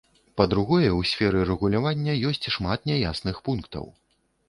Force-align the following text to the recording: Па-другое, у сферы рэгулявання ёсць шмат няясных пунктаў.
Па-другое, 0.39 0.87
у 1.01 1.03
сферы 1.09 1.43
рэгулявання 1.51 2.19
ёсць 2.33 2.51
шмат 2.57 2.91
няясных 2.93 3.35
пунктаў. 3.49 3.85